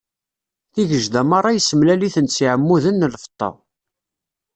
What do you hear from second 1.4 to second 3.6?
yessemlal-itent s yeɛmuden n lfeṭṭa.